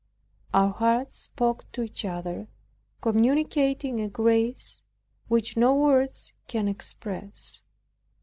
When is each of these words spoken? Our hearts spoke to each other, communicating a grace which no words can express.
Our 0.51 0.71
hearts 0.71 1.19
spoke 1.19 1.71
to 1.73 1.83
each 1.83 2.05
other, 2.05 2.47
communicating 3.01 4.01
a 4.01 4.09
grace 4.09 4.81
which 5.27 5.55
no 5.55 5.75
words 5.75 6.33
can 6.47 6.67
express. 6.67 7.61